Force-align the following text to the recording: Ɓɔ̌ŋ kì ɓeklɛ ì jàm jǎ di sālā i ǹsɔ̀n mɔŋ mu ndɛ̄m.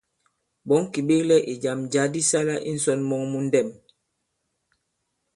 Ɓɔ̌ŋ 0.67 0.83
kì 0.91 0.99
ɓeklɛ 1.07 1.35
ì 1.51 1.53
jàm 1.63 1.79
jǎ 1.93 2.03
di 2.13 2.21
sālā 2.29 2.55
i 2.69 2.71
ǹsɔ̀n 2.79 2.99
mɔŋ 3.09 3.21
mu 3.31 3.39
ndɛ̄m. 3.47 3.67